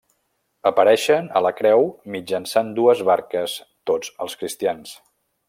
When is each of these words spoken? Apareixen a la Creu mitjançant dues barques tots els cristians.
Apareixen 0.69 1.27
a 1.39 1.43
la 1.47 1.51
Creu 1.59 1.85
mitjançant 2.15 2.73
dues 2.81 3.05
barques 3.11 3.59
tots 3.91 4.11
els 4.27 4.41
cristians. 4.43 4.99